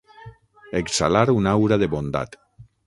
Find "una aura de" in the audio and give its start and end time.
1.41-1.93